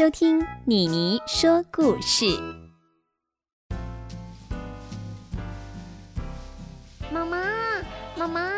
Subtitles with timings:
[0.00, 2.24] 收听妮妮说故事。
[7.12, 7.36] 妈妈，
[8.16, 8.50] 妈妈，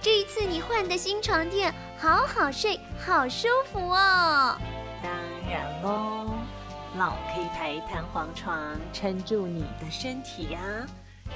[0.00, 4.56] 这一次你换的新床垫好好睡，好舒服哦。
[5.02, 5.12] 当
[5.50, 6.30] 然喽，
[6.96, 8.56] 老 K 牌弹簧床
[8.92, 10.60] 撑住你的身体呀，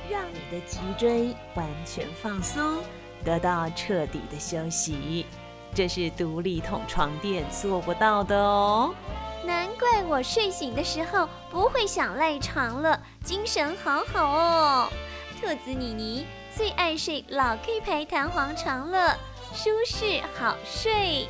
[0.08, 2.78] 让你的脊椎完全放松，
[3.24, 5.26] 得到彻底的休息。
[5.74, 8.94] 这是独立筒床垫做不到的哦。
[9.48, 14.92] 难怪我睡醒的时候不会想赖床了，精神好好哦。
[15.40, 19.16] 兔子妮妮最爱睡老 K 牌弹簧床了，
[19.54, 21.26] 舒适好睡。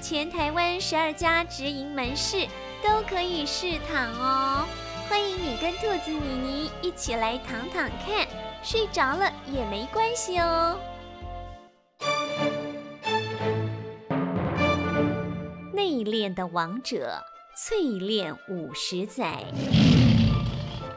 [0.00, 2.46] 全台湾十二家直营门市
[2.80, 4.64] 都可以试躺哦。
[5.08, 8.24] 欢迎你跟兔子妮妮一起来躺躺看，
[8.62, 10.78] 睡着了也没关系哦。
[15.96, 17.24] 淬炼的王者，
[17.56, 19.46] 淬炼五十载，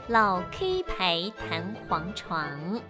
[0.09, 2.81] 老 K 牌弹簧床。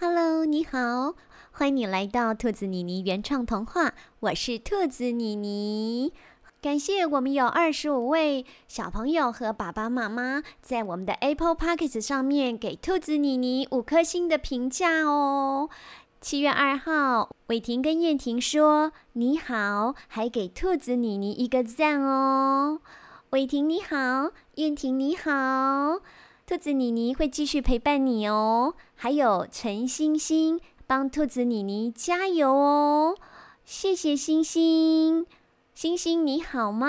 [0.00, 1.14] Hello，你好，
[1.52, 6.12] 欢迎你来到兔子妮妮原创童话，我是兔子妮妮。
[6.60, 15.70] 感谢我们有二十五位小朋友和爸爸妈妈在我们的 Apple p o c k e t 上面给兔子妮妮五颗星的评价哦。
[16.20, 22.80] 七月二号，伟霆跟燕婷说你好，还给兔子妮妮一个赞哦。
[23.30, 26.00] 伟霆你好，燕婷你好，
[26.46, 28.74] 兔子妮妮会继续陪伴你哦。
[28.96, 33.16] 还有陈星星，帮兔子妮妮加油哦。
[33.64, 35.26] 谢谢星星，
[35.74, 36.86] 星星你好吗？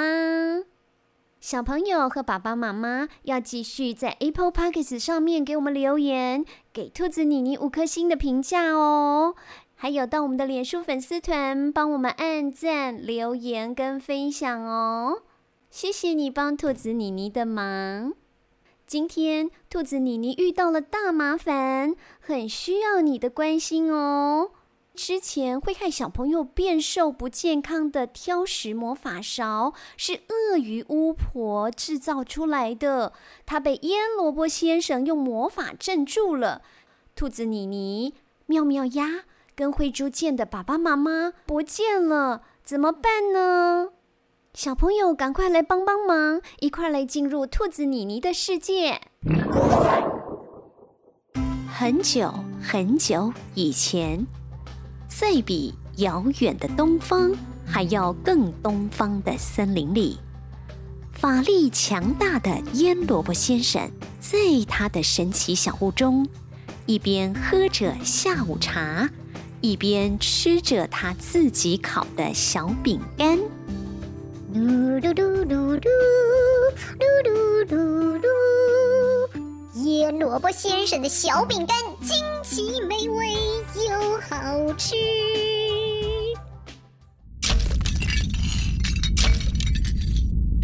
[1.41, 9.33] 小朋友和爸爸妈妈要继续在 Apple p o c k e t 上面给我们留言，给兔子妮妮五颗星的评价哦。
[9.73, 15.23] 还有到我们的脸书粉丝团帮我们按赞、留言跟分享哦。
[15.71, 18.13] 谢谢你帮兔子妮妮的忙。
[18.85, 24.51] 今天兔子妮妮遇到了大麻烦，很需要你的关心哦。
[24.93, 33.13] 之前会害小朋友变瘦不健康的挑食魔法勺是鳄鱼巫婆制造出来的，
[33.45, 36.61] 它被腌萝卜先生用魔法镇住了。
[37.15, 38.13] 兔子妮妮、
[38.45, 39.23] 妙妙鸭
[39.55, 43.89] 跟灰猪见的爸爸妈妈不见了，怎么办呢？
[44.53, 48.99] 小朋友赶快来帮帮忙，一块来进入兔子妮妮的世界。
[51.73, 54.27] 很久很久以前。
[55.21, 57.31] 在比遥远的东方
[57.63, 60.17] 还要更东方的森林里，
[61.11, 63.79] 法力强大的腌萝卜先生
[64.19, 66.27] 在他的神奇小屋中，
[66.87, 69.07] 一边喝着下午茶，
[69.61, 73.37] 一边吃着他自己烤的小饼干。
[74.55, 78.27] 噜噜噜噜噜噜噜噜噜，
[79.83, 83.33] 腌萝卜先生的小饼干，惊奇美味。
[83.89, 84.95] 又好吃。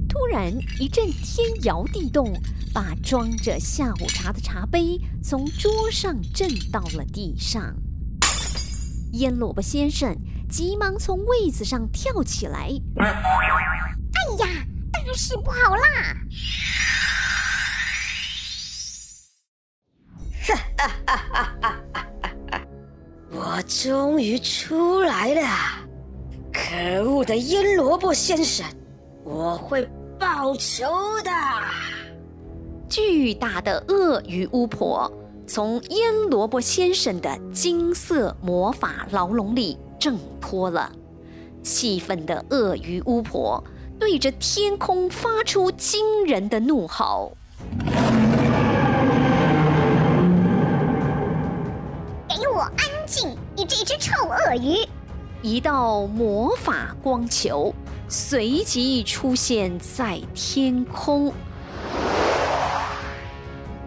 [0.07, 2.31] 突然一阵天摇地动，
[2.73, 7.75] 把装着下午茶的茶杯从桌上震到了地上。
[9.13, 10.15] 腌萝卜先生
[10.49, 12.69] 急忙从位子上跳起来。
[12.97, 13.05] 哎
[14.39, 14.47] 呀，
[14.91, 16.16] 大事不好啦！
[23.83, 25.41] 终于出来了！
[26.51, 28.65] 可恶的腌萝卜先生，
[29.23, 30.87] 我会报仇
[31.23, 31.31] 的！
[32.89, 35.11] 巨大的鳄鱼巫婆
[35.45, 40.91] 从腌萝卜先生的金色魔法牢笼里挣脱了，
[41.61, 43.63] 气愤的鳄鱼巫婆
[43.99, 47.37] 对着天空发出惊人的怒吼。
[53.77, 54.75] 你这只臭鳄鱼！
[55.43, 57.71] 一道魔法光球
[58.09, 61.31] 随即出现在天空。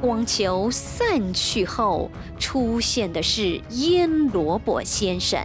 [0.00, 2.08] 光球散去后，
[2.38, 5.40] 出现的是腌萝卜先生。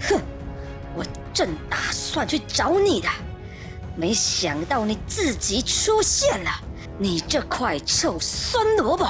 [0.00, 0.20] 哼，
[0.94, 1.04] 我
[1.34, 3.08] 正打算去找你的，
[3.96, 6.50] 没想到你自己出现了，
[6.98, 9.04] 你这块臭酸萝卜！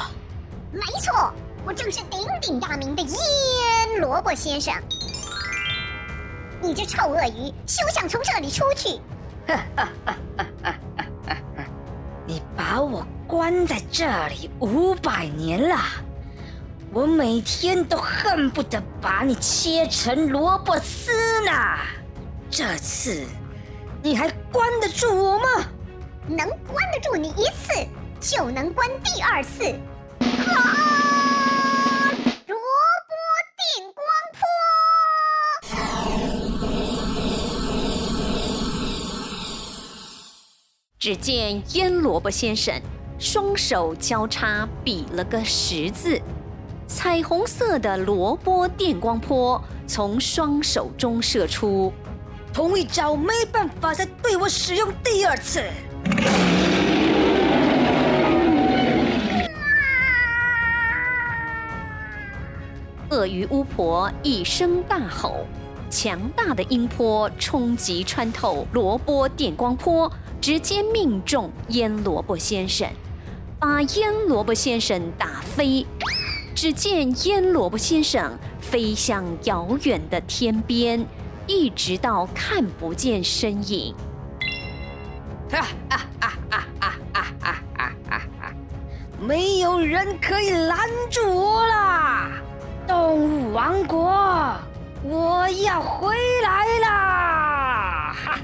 [0.72, 1.30] 没错。
[1.66, 4.72] 我正是鼎鼎大名的腌萝卜先生，
[6.62, 9.00] 你这臭鳄鱼，休想从这里出去！
[12.24, 15.76] 你把我关在这里五百年了，
[16.92, 21.10] 我每天都恨不得把你切成萝卜丝
[21.44, 21.50] 呢。
[22.48, 23.26] 这次，
[24.04, 25.46] 你还关得住我吗？
[26.28, 27.84] 能关得住你一次，
[28.20, 29.64] 就能关第二次。
[30.48, 31.02] 啊！
[41.06, 42.74] 只见腌萝卜先生
[43.16, 46.20] 双手交叉比了个十字，
[46.88, 51.92] 彩虹色的萝卜电光波从双手中射出。
[52.52, 55.62] 同一招没办法再对我使用第二次。
[63.10, 65.46] 鳄鱼巫婆一声大吼，
[65.88, 70.12] 强大的音波冲击穿透萝卜电光波，
[70.46, 72.88] 直接命中腌萝卜先生，
[73.58, 75.84] 把腌萝卜先生打飞。
[76.54, 81.04] 只见腌萝卜先生飞向遥远的天边。
[81.48, 83.92] 一直到看不见身影。
[85.50, 87.56] 哈哈哈哈哈哈哈
[88.08, 88.52] 哈哈！
[89.18, 90.78] 没有人可以拦
[91.10, 92.30] 住我啦！
[92.86, 94.54] 动物王国，
[95.02, 96.14] 我要回
[96.44, 98.14] 来啦！
[98.14, 98.38] 哈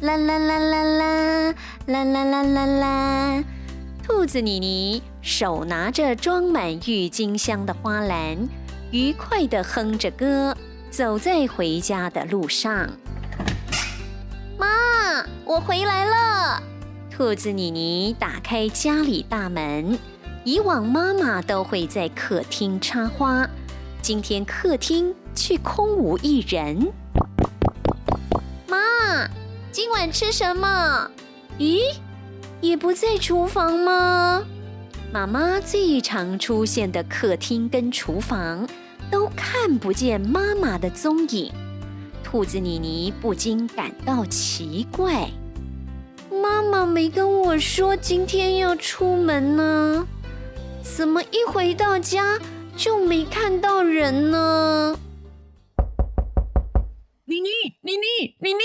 [0.00, 1.54] 啦啦啦啦啦啦。
[1.86, 3.44] 啦啦啦啦！
[4.04, 8.36] 兔子妮妮手拿着装满郁金香的花篮，
[8.90, 10.56] 愉快地哼着歌，
[10.90, 12.90] 走在回家的路上。
[14.58, 14.66] 妈，
[15.44, 16.62] 我回来了！
[17.10, 19.98] 兔子妮妮打开家里大门，
[20.44, 23.48] 以往妈妈都会在客厅插花，
[24.02, 26.92] 今天客厅却空无一人。
[29.70, 31.10] 今晚吃什么？
[31.58, 31.80] 咦，
[32.60, 34.44] 也不在厨房吗？
[35.12, 38.66] 妈妈最常出现的客厅跟厨房
[39.10, 41.52] 都看不见妈妈的踪影，
[42.24, 45.28] 兔子妮妮不禁感到奇怪。
[46.30, 50.06] 妈妈没跟我说今天要出门呢，
[50.82, 52.38] 怎么一回到家
[52.76, 54.98] 就没看到人呢？
[57.26, 57.48] 妮妮，
[57.82, 58.60] 妮妮，妮妮。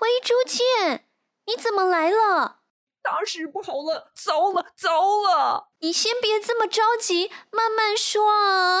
[0.00, 1.04] 喂，朱倩，
[1.44, 2.60] 你怎么来了？
[3.02, 4.10] 大事不好了！
[4.14, 4.88] 糟了，糟
[5.20, 5.68] 了！
[5.80, 8.80] 你先别这么着急，慢慢说啊。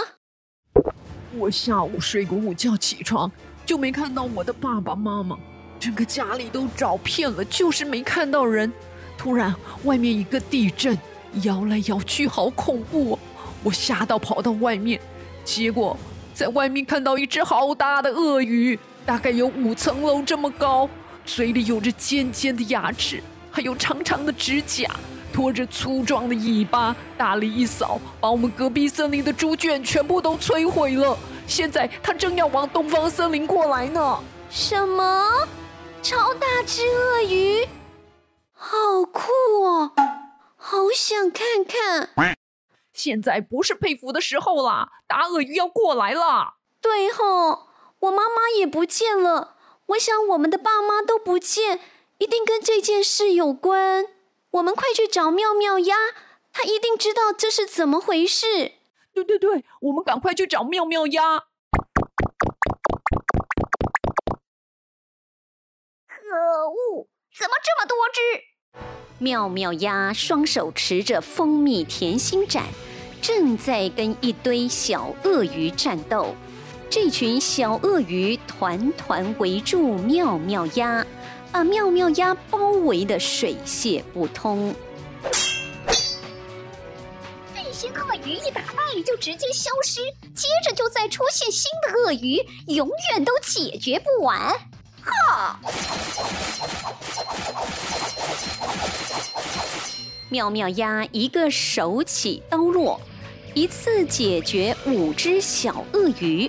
[1.36, 3.30] 我下午睡个午觉起床，
[3.66, 5.38] 就没看到我的爸爸妈妈，
[5.78, 8.72] 整个家里都找遍了，就是没看到人。
[9.18, 9.54] 突然，
[9.84, 10.98] 外面一个地震，
[11.42, 13.18] 摇来摇去，好恐怖哦！
[13.62, 14.98] 我吓到跑到外面，
[15.44, 15.94] 结果
[16.32, 20.88] 在外面看到一只好大的鳄鱼，大概有五层楼这么高。
[21.24, 24.88] 嘴里有着尖尖的牙齿，还有长长的指甲，
[25.32, 31.16] 拖着粗壮的尾巴，大力一扫，把我们隔壁森林的猪圈全部都摧毁了。
[31.46, 34.18] 现在它正要往东方森林过来呢。
[34.50, 35.48] 什么？
[36.02, 37.66] 超大只鳄鱼？
[38.52, 38.76] 好
[39.10, 39.30] 酷
[39.62, 39.92] 哦！
[40.56, 42.36] 好想看看。
[42.92, 46.54] 现在不是佩服的时候啦，大鳄鱼要过来了。
[46.80, 49.53] 对吼，我妈妈也不见了。
[49.88, 51.80] 我想我们的爸妈都不见，
[52.18, 54.06] 一定跟这件事有关。
[54.52, 55.96] 我们快去找妙妙鸭，
[56.52, 58.72] 他一定知道这是怎么回事。
[59.12, 61.40] 对对对，我们赶快去找妙妙鸭。
[66.08, 66.24] 可
[66.68, 68.80] 恶，怎么这么多只？
[69.18, 72.64] 妙妙鸭双手持着蜂蜜甜心斩，
[73.20, 76.34] 正在跟一堆小鳄鱼战斗。
[76.94, 81.04] 这群小鳄鱼团团围住妙妙鸭，
[81.50, 84.72] 把妙妙鸭包围的水泄不通。
[87.52, 90.02] 这些鳄鱼一打败就直接消失，
[90.36, 94.54] 接着就再出现新的鳄鱼，永远都解决不完。
[95.02, 95.58] 哈！
[100.30, 103.00] 妙妙鸭一个手起刀落，
[103.52, 106.48] 一次解决五只小鳄鱼。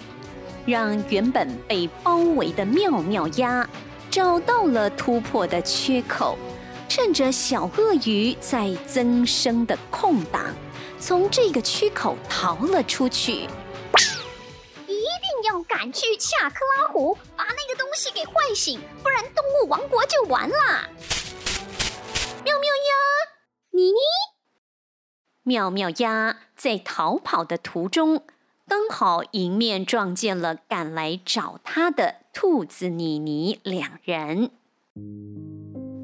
[0.65, 3.67] 让原本被包围的妙妙鸭
[4.09, 6.37] 找到了突破的缺口，
[6.89, 10.53] 趁着小鳄鱼在增生的空档，
[10.99, 13.47] 从这个缺口逃了出去。
[14.87, 20.55] 一定要赶去恰克拉湖，把那个东西给唤醒，不然动物王国就完了。
[22.43, 22.93] 妙妙鸭，
[23.71, 23.99] 妮妮，
[25.43, 28.25] 妙妙鸭在逃跑的途中。
[28.67, 34.49] 刚好迎面撞见了赶来找他的兔子妮妮两人，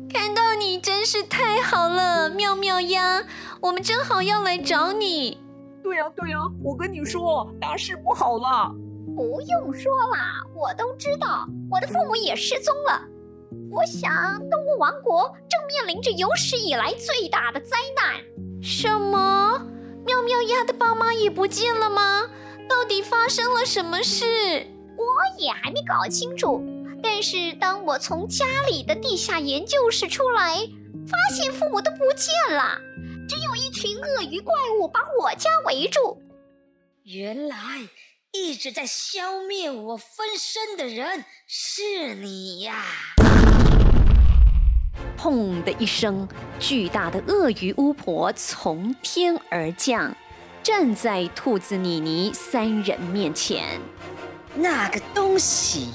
[0.07, 3.23] 看到你真是太好了，妙妙呀，
[3.61, 5.39] 我们正好要来找你。
[5.81, 8.71] 对呀对呀，我跟你说，大事不好了。
[9.15, 13.01] 不用说啦，我都知道，我的父母也失踪了。
[13.71, 18.21] 我想，动物王国正面临着有史以来最大的灾难。
[18.61, 19.65] 什么？
[20.05, 22.29] 妙妙鸭的爸妈也不见了吗？
[22.81, 24.25] 到底发生了什么事？
[24.97, 25.05] 我
[25.37, 26.59] 也还没搞清楚。
[27.03, 30.55] 但是，当我从家里的地下研究室出来，
[31.05, 32.79] 发现父母都不见了，
[33.29, 36.23] 只有一群鳄鱼怪物把我家围住。
[37.03, 37.57] 原来
[38.31, 42.83] 一直在消灭我分身的人是你呀！
[45.15, 46.27] 砰的一声，
[46.59, 50.17] 巨大的鳄鱼巫婆从天而降，
[50.63, 53.79] 站在兔子妮妮三人面前。
[54.55, 55.89] 那个东西。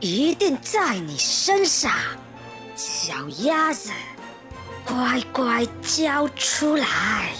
[0.00, 1.90] 一定在你身上，
[2.76, 3.90] 小鸭子，
[4.84, 7.30] 乖乖交出来，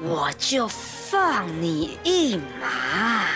[0.00, 3.26] 我就放你一马。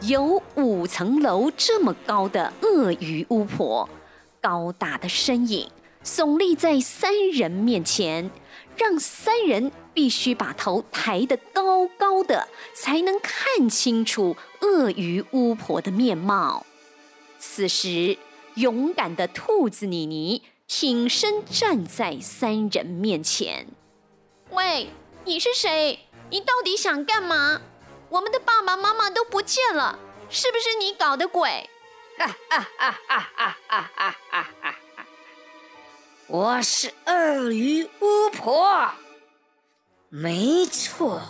[0.00, 3.88] 有五层楼这么高的鳄鱼巫婆，
[4.40, 5.70] 高大的身影
[6.02, 8.32] 耸立在三人面前，
[8.76, 16.64] 让三人必须把头抬得高高的，才能看清楚鳄鱼巫婆的面貌。
[17.38, 18.18] 此时，
[18.54, 23.66] 勇敢的兔子妮妮挺身站在三人面前。
[24.50, 24.90] 喂，
[25.24, 26.00] 你是谁？
[26.30, 27.60] 你到底想干嘛？
[28.08, 31.70] 我们的爸爸妈妈都不见了，是不是你搞的鬼？
[32.18, 35.06] 哈哈哈哈哈哈哈哈哈！
[36.26, 38.90] 我是鳄鱼巫婆，
[40.12, 41.22] 没错，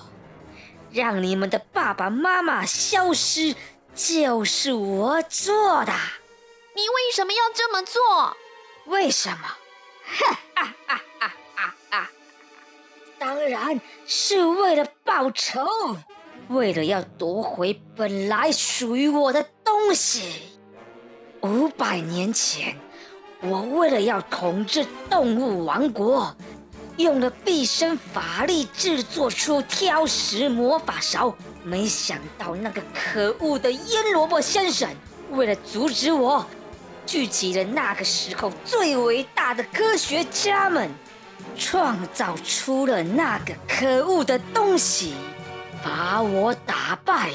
[0.91, 3.55] 让你们的爸爸妈妈消失。
[3.95, 5.93] 就是我做的。
[6.75, 8.37] 你为什么要这么做？
[8.87, 9.37] 为什么？
[10.03, 12.11] 哈哈哈哈哈哈！
[13.19, 15.67] 当然是为了报仇，
[16.49, 20.59] 为了要夺回本来属于我的东西。
[21.43, 22.79] 五百年前，
[23.43, 26.35] 我为了要统治动物王国，
[26.97, 31.35] 用了毕生法力制作出挑食魔法勺。
[31.63, 34.89] 没想到那个可恶的腌萝卜先生，
[35.31, 36.47] 为了阻止我，
[37.05, 40.91] 聚集了那个时候最伟大的科学家们，
[41.59, 45.15] 创造出了那个可恶的东西，
[45.85, 47.31] 把我打败，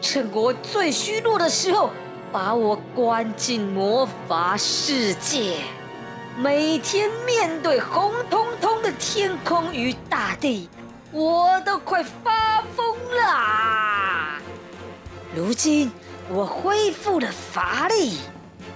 [0.00, 1.90] 趁我最虚弱的时候，
[2.32, 5.56] 把我关进魔法世界，
[6.38, 10.68] 每天面对红彤彤天空与大地。
[11.12, 14.38] 我都快发疯了！
[15.34, 15.90] 如今
[16.28, 18.20] 我恢复了法力，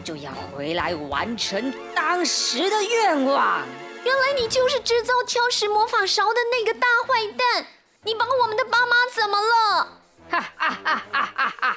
[0.03, 3.63] 就要回来完成当时的愿望。
[4.05, 7.67] 原来你就是制造挑食魔法勺的那个大坏蛋！
[8.03, 9.89] 你把我们的爸妈怎么了？
[10.31, 11.77] 哈哈哈哈哈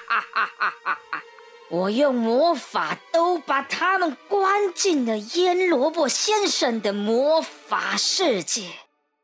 [0.83, 1.21] 哈！
[1.69, 8.69] 我用魔法都把他们关进了腌萝卜先生的魔法世界。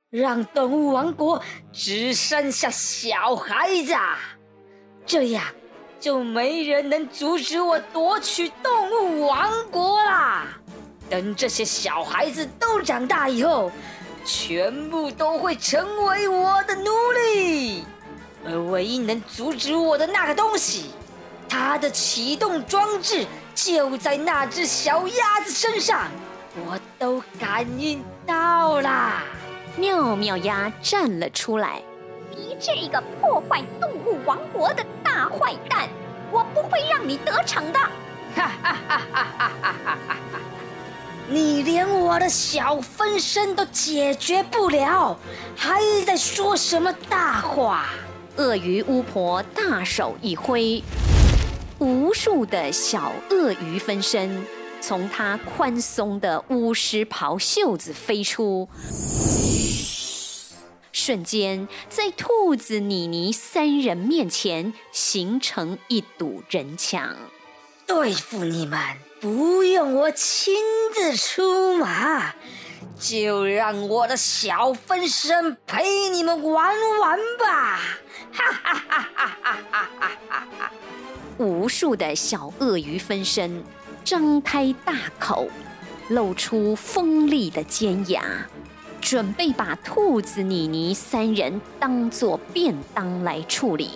[0.09, 3.95] 让动物王国只剩下小孩子，
[5.05, 5.43] 这样
[5.99, 10.47] 就没人能阻止我夺取动物王国啦。
[11.09, 13.71] 等这些小孩子都长大以后，
[14.23, 17.83] 全部都会成为我的奴隶。
[18.45, 20.91] 而唯一能阻止我的那个东西，
[21.47, 26.07] 它的启动装置就在那只小鸭子身上，
[26.55, 29.23] 我都感应到啦。
[29.75, 31.81] 妙妙鸭站了出来，
[32.31, 35.89] 你这个破坏动物王国的大坏蛋，
[36.31, 37.79] 我不会让你得逞的！
[38.35, 40.17] 哈哈哈哈哈哈哈！
[41.29, 45.17] 你连我的小分身都解决不了，
[45.55, 47.85] 还在说什么大话？
[48.37, 50.83] 鳄鱼巫婆大手一挥，
[51.83, 54.45] 无数的小鳄鱼分身
[54.79, 58.69] 从他宽松的巫师袍袖子飞出。
[60.93, 67.17] 瞬间，在兔子妮妮三人面前形成一堵人墙。
[67.85, 68.79] 对付你们，
[69.19, 70.55] 不用我亲
[70.93, 72.33] 自出马，
[72.97, 77.79] 就让我的小分身陪你们玩玩吧！
[78.31, 79.89] 哈哈哈哈哈哈
[80.29, 80.71] 哈哈！
[81.37, 83.63] 无数的小鳄鱼分身
[84.03, 85.47] 张开大口，
[86.09, 88.23] 露出锋利的尖牙。
[89.01, 93.89] 准备把兔子妮妮三人当做便当来处理。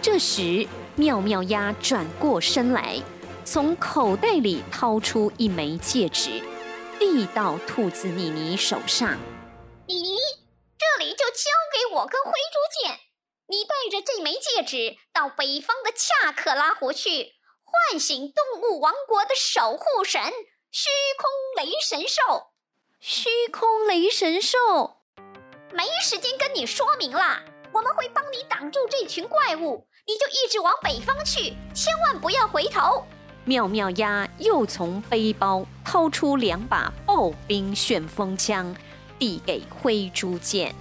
[0.00, 0.66] 这时，
[0.96, 2.96] 妙妙鸭转过身来，
[3.44, 6.42] 从口袋里掏出一枚戒指，
[6.98, 9.16] 递到兔子妮妮手上。
[11.92, 12.98] 我跟灰猪剑。
[13.48, 17.34] 你带着这枚戒指到北方的恰克拉湖去，
[17.64, 20.22] 唤醒动物王国的守护神
[20.70, 22.52] 虚空雷神兽。
[22.98, 24.58] 虚空雷神兽，
[25.72, 27.42] 没时间跟你说明了。
[27.72, 33.04] 我们会帮你挡住这群怪物，你就一直往北方去，千万不要回头。
[33.44, 38.74] 妙妙鸭又从背包掏出两把刨冰旋风枪，
[39.18, 40.74] 递给灰猪剑。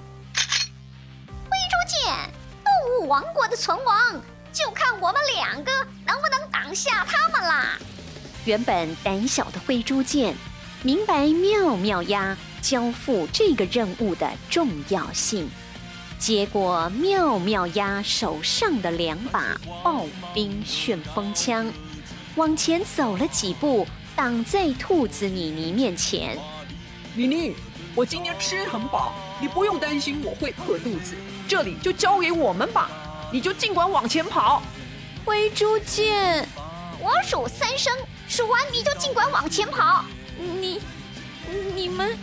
[3.11, 4.21] 王国的存亡，
[4.53, 5.71] 就看我们两个
[6.05, 7.77] 能不能挡下他们啦！
[8.45, 10.33] 原本胆小的灰猪剑，
[10.81, 15.51] 明白妙妙鸭交付这个任务的重要性，
[16.17, 21.69] 接过妙妙鸭手上的两把暴冰旋风枪，
[22.37, 26.39] 往前走了几步，挡在兔子妮妮面前。
[27.13, 27.53] 妮妮，
[27.93, 31.13] 我今天吃很饱，你不用担心我会饿肚子。
[31.45, 32.89] 这里就交给我们吧，
[33.31, 34.61] 你就尽管往前跑。
[35.25, 36.47] 灰猪剑，
[36.99, 37.93] 我数三声，
[38.27, 40.03] 数完你就尽管往前跑。
[40.37, 40.81] 你、
[41.73, 42.17] 你们、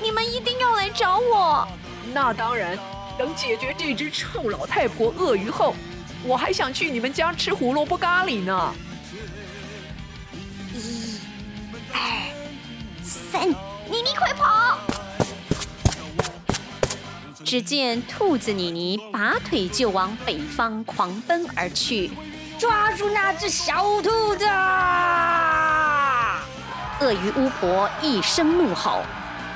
[0.00, 1.68] 你们一定要来找我。
[2.12, 2.78] 那当然，
[3.18, 5.74] 等解决这只臭老太婆鳄鱼后，
[6.24, 8.74] 我还想去你们家吃胡萝卜咖喱呢。
[10.72, 11.18] 一、
[11.92, 12.00] 二、
[13.02, 14.78] 三，妮妮快跑！
[17.48, 22.10] 只见兔子妮妮拔腿就往北方狂奔而去，
[22.58, 24.44] 抓住那只小兔子！
[27.00, 29.02] 鳄鱼巫婆一声怒吼，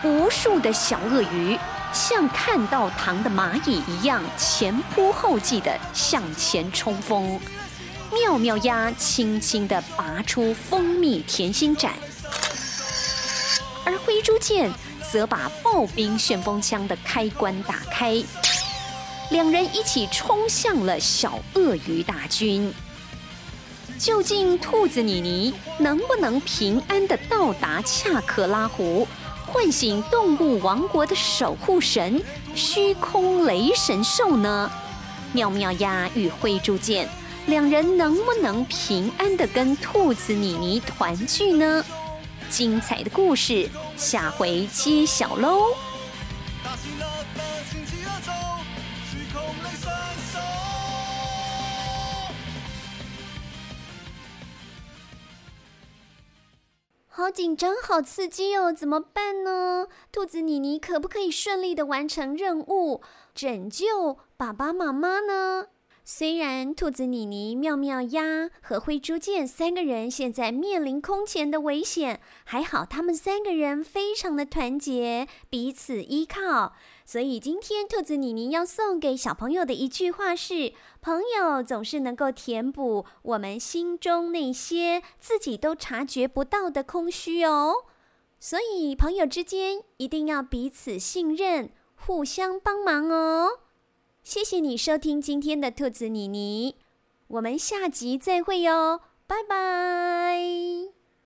[0.03, 1.59] 无数的小鳄鱼
[1.93, 7.39] 像看到糖的蚂蚁一样前仆后继地向前冲锋。
[8.11, 11.93] 妙妙鸭轻轻地拔出蜂蜜甜心斩，
[13.85, 14.73] 而灰猪剑。
[15.13, 18.17] 则把刨冰旋风枪的开关打开，
[19.29, 22.73] 两人一起冲向了小鳄鱼大军。
[23.99, 29.07] 究竟兔子妮妮能不能平安地到达恰克拉湖，
[29.47, 34.71] 唤醒动物王国的守护神虚空雷神兽呢？
[35.35, 37.07] 妙妙鸭与灰猪剑
[37.47, 41.85] 两人能不能平安地跟兔子妮妮团聚呢？
[42.53, 45.75] 精彩的故事，下回揭晓喽！
[57.09, 59.87] 好紧张，好刺激哦，怎么办呢？
[60.13, 63.01] 兔子妮妮可不可以顺利的完成任务，
[63.35, 65.69] 拯救爸爸妈妈呢？
[66.05, 76.73] 虽然兔子妮妮、妙妙鸭和灰猪剑三个人现在面临空前的危险，还好他们三个人非常的团结，彼此依靠。
[77.05, 87.85] 所以今天兔子妮妮要送给小朋友的一句话是：朋友总是能够填补我们心中那些自己都察觉不到的空虚哦。
[88.41, 93.61] 所以朋友之间一定要彼此信任，互相帮忙哦。
[94.23, 96.77] 谢谢你收听今天的兔子妮妮，
[97.27, 101.02] 我们下集再会哟，拜拜。